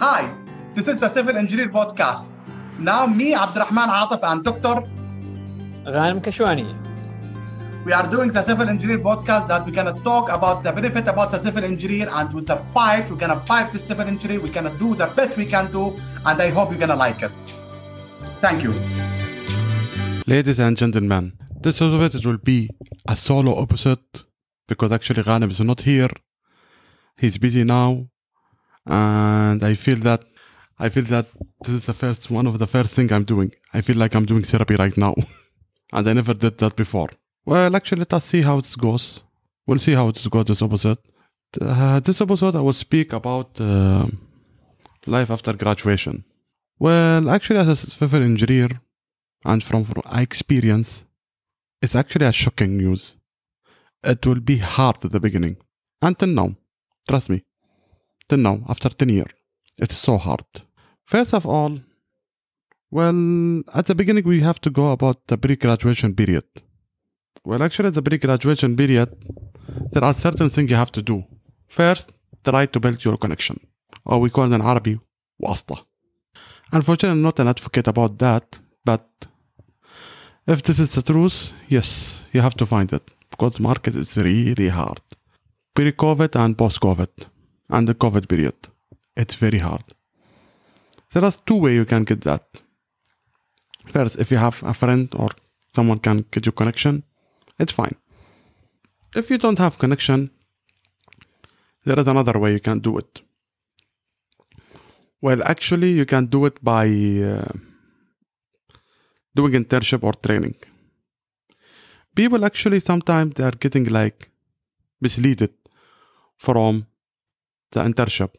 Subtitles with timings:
[0.00, 0.34] Hi,
[0.74, 2.26] this is the Civil Engineer Podcast.
[2.78, 4.88] Now me, Abdurrahman Atif, and Dr.
[5.84, 6.64] Ghanem Kashwani.
[7.84, 11.06] We are doing the Civil Engineer Podcast that we're going to talk about the benefit
[11.06, 14.40] about the civil engineer and with the fight, we're going to fight the civil engineer.
[14.40, 15.88] We're going to do the best we can do
[16.24, 17.32] and I hope you're going to like it.
[18.38, 18.72] Thank you.
[20.26, 22.70] Ladies and gentlemen, this episode will be
[23.06, 23.98] a solo episode
[24.66, 26.08] because actually Ghanem is not here.
[27.18, 28.06] He's busy now
[28.86, 30.24] and I feel that
[30.78, 31.26] I feel that
[31.62, 33.52] this is the first one of the first thing I'm doing.
[33.74, 35.14] I feel like I'm doing therapy right now,
[35.92, 37.10] and I never did that before.
[37.44, 39.22] Well, actually, let us see how it goes.
[39.66, 40.98] We'll see how it goes this episode.
[41.60, 44.06] Uh, this episode, I will speak about uh,
[45.06, 46.24] life after graduation.
[46.78, 48.68] Well, actually, as a civil engineer,
[49.44, 51.04] and from, my experience,
[51.82, 53.16] it's actually a shocking news.
[54.02, 55.56] It will be hard at the beginning.
[56.00, 56.56] Until now,
[57.08, 57.42] trust me.
[58.30, 59.32] Till now, after 10 years,
[59.76, 60.44] it's so hard.
[61.04, 61.80] First of all,
[62.88, 66.44] well, at the beginning, we have to go about the pre graduation period.
[67.44, 69.08] Well, actually, the pre graduation period,
[69.90, 71.24] there are certain things you have to do.
[71.66, 72.12] First,
[72.44, 73.58] try to build your connection,
[74.04, 74.98] or we call it in Arabic,
[75.40, 75.74] wasta.
[76.70, 79.08] Unfortunately, I'm not an advocate about that, but
[80.46, 84.16] if this is the truth, yes, you have to find it because the market is
[84.16, 85.00] really hard.
[85.74, 87.26] Pre COVID and post COVID,
[87.70, 88.54] and the COVID period,
[89.16, 89.84] it's very hard.
[91.12, 92.44] There are two ways you can get that.
[93.86, 95.30] First, if you have a friend or
[95.74, 97.02] someone can get you connection,
[97.58, 97.96] it's fine.
[99.14, 100.30] If you don't have connection,
[101.84, 103.20] there is another way you can do it.
[105.20, 107.52] Well, actually, you can do it by uh,
[109.34, 110.54] doing internship or training.
[112.14, 114.30] People actually sometimes they are getting like
[115.00, 115.52] misleaded
[116.38, 116.86] from
[117.72, 118.30] the internship.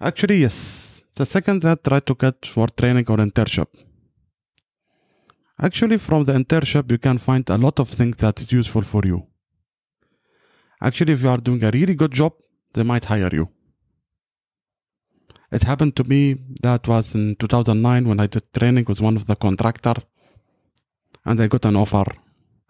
[0.00, 1.02] Actually, yes.
[1.14, 3.66] The second that try to get for training or internship.
[5.60, 9.02] Actually, from the internship, you can find a lot of things that is useful for
[9.04, 9.26] you.
[10.80, 12.32] Actually, if you are doing a really good job,
[12.74, 13.48] they might hire you.
[15.50, 19.26] It happened to me that was in 2009 when I did training with one of
[19.26, 19.94] the contractor
[21.24, 22.04] and I got an offer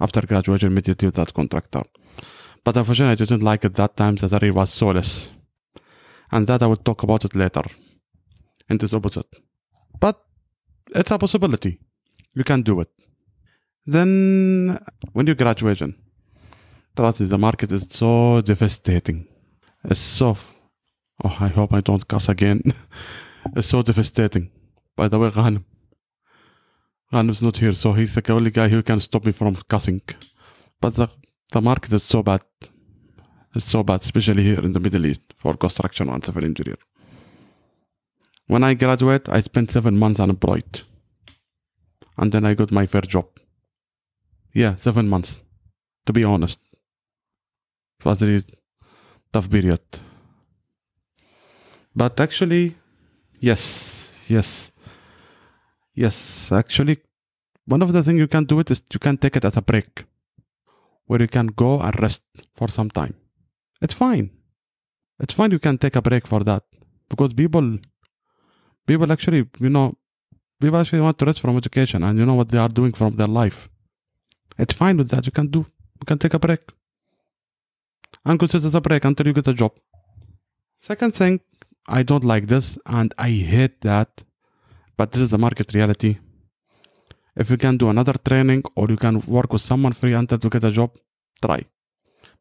[0.00, 1.82] after graduation immediately with that contractor.
[2.64, 4.14] But unfortunately, I didn't like it that time.
[4.14, 5.30] The salary was so less.
[6.30, 7.64] And that I will talk about it later
[8.68, 9.26] in this episode.
[9.98, 10.20] But
[10.94, 11.80] it's a possibility.
[12.34, 12.90] You can do it.
[13.86, 14.78] Then,
[15.12, 15.94] when you graduation,
[16.94, 19.26] trust the market is so devastating.
[19.84, 20.36] It's so.
[21.24, 22.60] Oh, I hope I don't cuss again.
[23.56, 24.50] it's so devastating.
[24.94, 25.64] By the way, Ghanem.
[27.12, 30.02] Ghanem's not here, so he's the only guy who can stop me from cussing.
[30.80, 31.08] But the,
[31.50, 32.42] the market is so bad.
[33.54, 36.76] It's so bad, especially here in the Middle East for construction and civil engineer.
[38.46, 40.82] When I graduate, I spent seven months unemployed.
[42.16, 43.26] And then I got my first job.
[44.52, 45.40] Yeah, seven months.
[46.06, 46.60] To be honest.
[48.00, 48.44] It was a really
[49.32, 49.80] tough period.
[51.94, 52.76] But actually,
[53.40, 54.70] yes, yes,
[55.94, 56.50] yes.
[56.52, 56.98] Actually,
[57.66, 59.62] one of the things you can do it is you can take it as a
[59.62, 60.04] break,
[61.06, 62.22] where you can go and rest
[62.54, 63.14] for some time.
[63.82, 64.30] It's fine.
[65.20, 65.50] It's fine.
[65.50, 66.64] You can take a break for that
[67.08, 67.78] because people,
[68.86, 69.96] people actually, you know,
[70.60, 73.14] people actually want to rest from education and you know what they are doing from
[73.14, 73.68] their life.
[74.58, 75.26] It's fine with that.
[75.26, 75.60] You can do.
[76.00, 76.60] You can take a break
[78.24, 79.72] and consider the break until you get a job.
[80.80, 81.40] Second thing,
[81.88, 84.24] I don't like this and I hate that,
[84.96, 86.18] but this is the market reality.
[87.36, 90.48] If you can do another training or you can work with someone free until to
[90.48, 90.90] get a job,
[91.40, 91.64] try.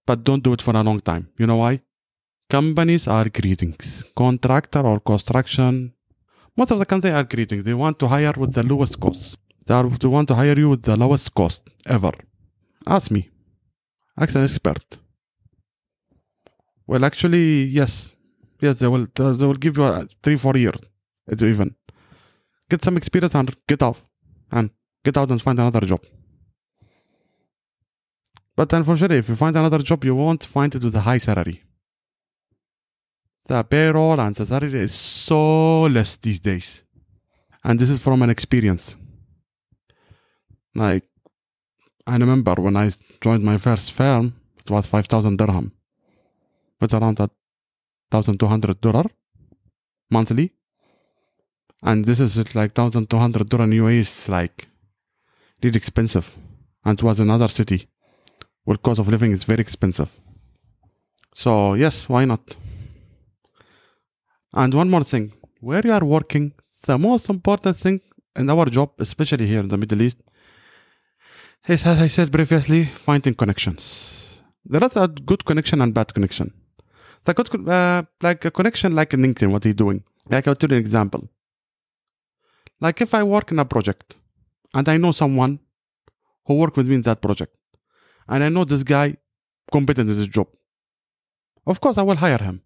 [0.05, 1.29] But don't do it for a long time.
[1.37, 1.81] You know why?
[2.49, 3.75] Companies are greeting.
[4.15, 5.93] Contractor or construction,
[6.55, 7.61] most of the companies are greeting.
[7.63, 9.37] They want to hire with the lowest cost.
[9.65, 12.13] They, are, they want to hire you with the lowest cost ever.
[12.85, 13.29] Ask me.
[14.17, 14.97] Ask an expert.
[16.87, 18.15] Well, actually, yes.
[18.61, 19.07] Yes, they will.
[19.13, 20.79] They will give you a three, four years.
[21.29, 21.75] Even.
[22.69, 23.97] Get some experience and get out,
[24.51, 24.69] and
[25.03, 26.03] get out and find another job.
[28.55, 31.61] But unfortunately, if you find another job, you won't find it with a high salary.
[33.47, 36.83] The payroll and salary is so less these days,
[37.63, 38.97] and this is from an experience.
[40.75, 41.05] Like,
[42.05, 42.91] I remember when I
[43.21, 45.71] joined my first firm, it was five thousand dirham
[46.81, 47.31] it's around that
[48.11, 49.05] thousand two hundred dollar
[50.09, 50.51] monthly,
[51.81, 54.67] and this is like thousand two hundred dollar in UAE is like
[55.63, 56.35] really expensive,
[56.85, 57.87] and it was another city
[58.65, 60.11] where cost of living is very expensive.
[61.33, 62.57] So yes, why not?
[64.61, 65.25] And one more thing,
[65.59, 66.45] where you are working,
[66.87, 68.01] the most important thing
[68.35, 70.17] in our job, especially here in the Middle East,
[71.67, 73.83] is as I said previously, finding connections.
[74.65, 76.53] There is a good connection and bad connection.
[77.25, 80.03] The good, uh, like a connection, like in LinkedIn, what he's doing.
[80.31, 81.29] Like I'll tell you an example.
[82.81, 84.15] Like if I work in a project
[84.73, 85.59] and I know someone
[86.45, 87.55] who work with me in that project,
[88.27, 89.17] and I know this guy
[89.71, 90.47] competent in this job,
[91.67, 92.63] of course I will hire him.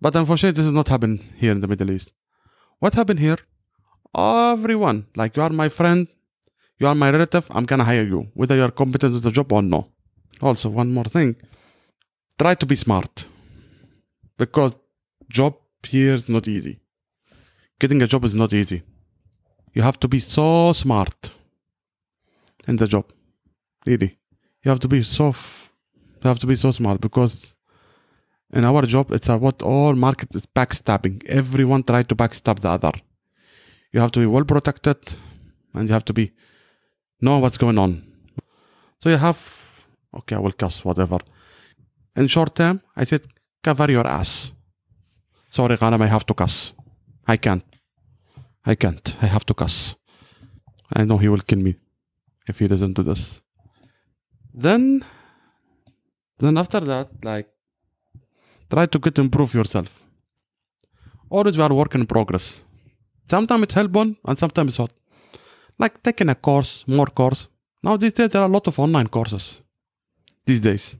[0.00, 2.12] But unfortunately, this is not happen here in the Middle East.
[2.78, 3.38] What happened here?
[4.16, 6.06] Everyone, like you are my friend,
[6.78, 9.52] you are my relative, I'm gonna hire you, whether you are competent with the job
[9.52, 9.90] or no.
[10.42, 11.36] Also, one more thing,
[12.38, 13.26] try to be smart,
[14.36, 14.76] because
[15.28, 16.80] job here is not easy.
[17.78, 18.82] Getting a job is not easy.
[19.74, 21.32] You have to be so smart
[22.68, 23.12] in the job,
[23.86, 24.18] really.
[24.62, 25.70] You have to be so, f-
[26.22, 27.54] you have to be so smart because
[28.52, 31.24] in our job, it's a, what all market is backstabbing.
[31.26, 32.92] Everyone try to backstab the other.
[33.92, 34.98] You have to be well protected,
[35.74, 36.32] and you have to be
[37.20, 38.02] know what's going on.
[39.00, 41.18] So you have okay, I will cuss whatever.
[42.14, 43.26] In short term, I said
[43.62, 44.52] cover your ass.
[45.50, 46.72] Sorry, Ghanem, I have to cuss.
[47.26, 47.64] I can't.
[48.64, 49.16] I can't.
[49.22, 49.96] I have to cuss.
[50.94, 51.76] I know he will kill me
[52.46, 53.42] if he listen to this.
[54.54, 55.04] Then,
[56.38, 57.48] then after that, like
[58.70, 59.90] try to get improve yourself.
[61.28, 62.60] Always we are work in progress.
[63.28, 64.92] Sometimes it's help on and sometimes it's not.
[65.78, 67.48] Like taking a course, more course.
[67.82, 69.60] Now these days there are a lot of online courses.
[70.46, 70.96] These days.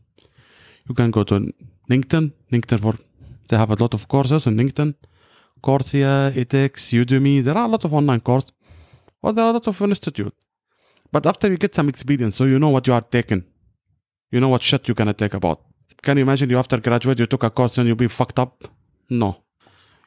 [0.89, 1.53] You can go to
[1.91, 2.95] LinkedIn, LinkedIn for
[3.49, 4.95] they have a lot of courses in LinkedIn.
[5.63, 8.53] Coursera, edX, Udemy, there are a lot of online courses.
[9.23, 10.35] Or there are a lot of institute.
[11.13, 13.45] But after you get some experience, so you know what you are taking.
[14.31, 15.61] You know what shit you're gonna take about.
[16.03, 18.69] Can you imagine you after graduate you took a course and you be fucked up?
[19.11, 19.43] No.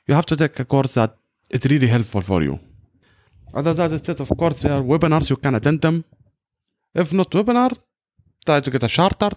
[0.08, 1.16] You have to take a course that
[1.50, 2.60] it's really helpful for you.
[3.54, 6.04] Other than that, of course, there are webinars you can attend them.
[6.94, 7.78] If not webinar,
[8.46, 9.32] try to get a charter.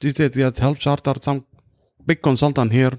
[0.00, 1.14] These days, get help charter.
[1.20, 1.44] Some
[2.04, 2.92] big consultant here,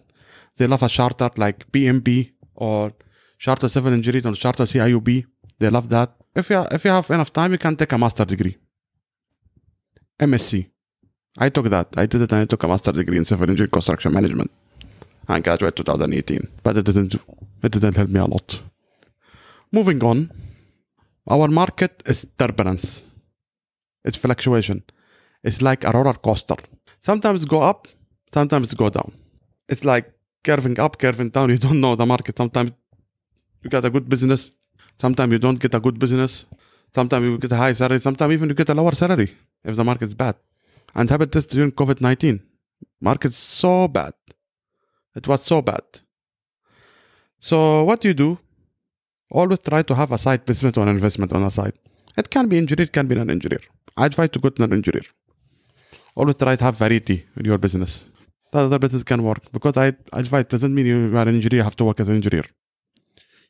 [0.57, 2.93] they love a charter like PMP or
[3.37, 5.25] Charter Civil Engineering or Charter CIOB.
[5.59, 6.09] They love that.
[6.35, 8.57] If you if you have enough time, you can take a master degree.
[10.19, 10.69] MSc.
[11.37, 11.87] I took that.
[11.95, 14.51] I did it and I took a master degree in civil engineering construction management.
[15.27, 17.15] I graduated 2018, but it didn't
[17.63, 18.61] it didn't help me a lot.
[19.71, 20.31] Moving on,
[21.27, 23.03] our market is turbulence.
[24.05, 24.83] It's fluctuation.
[25.43, 26.55] It's like a roller coaster.
[27.01, 27.87] Sometimes go up,
[28.33, 29.11] sometimes go down.
[29.69, 30.05] It's like
[30.43, 31.49] curving up, curving down.
[31.53, 32.37] You don't know the market.
[32.37, 32.71] Sometimes
[33.61, 34.51] you get a good business.
[34.97, 36.45] Sometimes you don't get a good business.
[36.95, 37.99] Sometimes you get a high salary.
[37.99, 39.29] Sometimes even you get a lower salary
[39.63, 40.35] if the market is bad.
[40.97, 42.41] And happened this during COVID 19.
[42.99, 44.13] Market's so bad.
[45.15, 45.83] It was so bad.
[47.39, 48.39] So what do you do?
[49.29, 51.73] Always try to have a side business or an investment on a side.
[52.17, 53.59] It can be engineer, it can be non-engineer.
[53.95, 55.03] I advise to go to non-engineer.
[56.15, 58.05] Always try to have variety in your business.
[58.51, 61.59] That other business can work because I I advise doesn't mean you are an engineer,
[61.59, 62.45] you have to work as an engineer.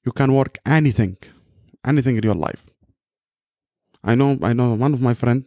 [0.05, 1.17] You can work anything,
[1.85, 2.63] anything in your life.
[4.03, 5.45] I know, I know one of my friend,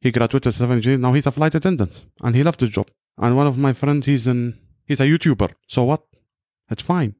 [0.00, 2.88] he graduated civil engineer, now he's a flight attendant and he loved his job.
[3.16, 4.54] And one of my friends, he's in,
[4.84, 5.50] he's a YouTuber.
[5.66, 6.02] So what?
[6.70, 7.14] It's fine.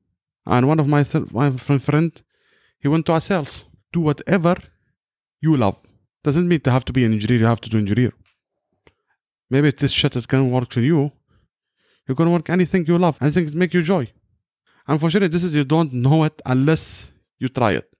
[0.46, 2.22] And one of my, th- my friend,
[2.78, 3.64] he went to a sales.
[3.92, 4.56] Do whatever
[5.40, 5.76] you love.
[6.22, 8.12] Doesn't mean to have to be an engineer, you have to do engineer.
[9.50, 11.12] Maybe this shit is gonna work for you.
[12.06, 14.10] You're gonna work anything you love, anything that make you joy.
[14.86, 17.90] Unfortunately, this is you don't know it unless you try it.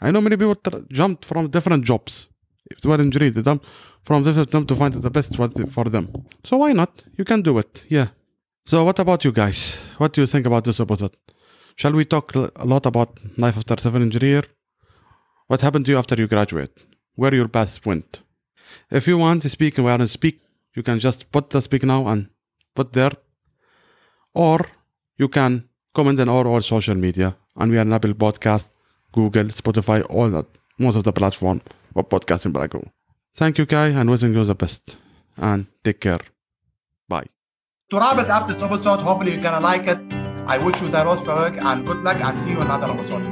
[0.00, 2.28] I know many people tr- jumped from different jobs.
[2.70, 3.64] If they were engineers, they jumped
[4.06, 6.06] from different jobs to find the best for them.
[6.44, 7.02] So why not?
[7.18, 7.84] You can do it.
[7.88, 8.08] Yeah.
[8.64, 9.90] So what about you guys?
[9.98, 11.16] What do you think about this episode?
[11.74, 14.44] Shall we talk a lot about life after civil engineer?
[15.48, 16.74] What happened to you after you graduate?
[17.16, 18.20] Where your path went?
[18.90, 20.40] If you want to speak and we speak,
[20.74, 22.28] you can just put the speak now and
[22.74, 23.12] put there.
[24.34, 24.60] Or
[25.18, 27.36] you can comment on all our social media.
[27.56, 28.70] And we are Apple Podcast,
[29.12, 30.46] Google, Spotify, all that.
[30.78, 31.60] Most of the platform
[31.94, 32.90] of podcasting Brago.
[33.36, 34.96] Thank you, Kai, and wishing you the best.
[35.36, 36.20] And take care.
[37.08, 37.26] Bye.
[37.90, 39.98] To wrap it up this episode, hopefully you're gonna like it.
[40.46, 42.92] I wish you the most for work and good luck and see you in another
[42.92, 43.22] episode.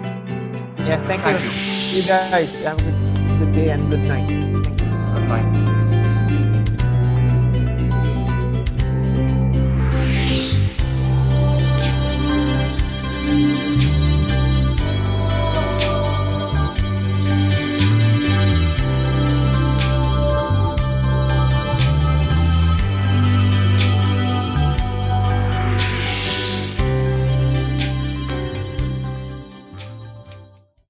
[0.87, 1.51] Yeah, thank, Thank you.
[1.51, 2.03] you.
[2.03, 4.29] You guys have a good, good day and good night.
[4.29, 4.89] Thank you.
[5.15, 5.84] Good night.